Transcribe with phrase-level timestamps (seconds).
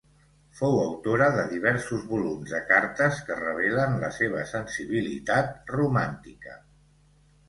[0.59, 6.57] Fou autora de diversos volums de cartes que revelen la seva sensibilitat romàntica.